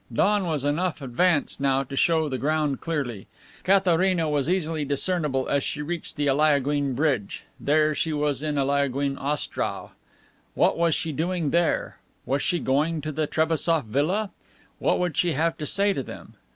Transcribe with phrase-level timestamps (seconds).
[0.11, 3.27] Dawn was enough advanced now to show the ground clearly.
[3.63, 7.43] Katharina was easily discernible as she reached the Eliaguine bridge.
[7.59, 9.91] There she was in Eliaguine Ostrow.
[10.55, 11.99] What was she doing there?
[12.25, 14.31] Was she going to the Trebassof villa?
[14.79, 16.33] What would she have to say to them?